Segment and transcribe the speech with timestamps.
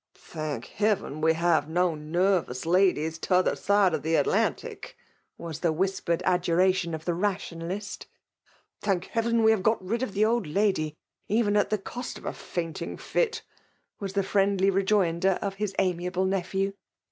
[0.33, 4.97] "Thank heaven we have no nervous ladi^ t'other side the Atlantic
[5.37, 8.07] !"—was the whis«, pered adjuration of tlie Rationalist.
[8.45, 10.51] *' Thank heaven we have got rid of the.qld.
[10.51, 10.95] lady,
[11.27, 13.43] even at the cost of a fainting fit
[14.01, 16.73] !"—yftifi^ the friendly rejoinder of his amiable n0|fhp^.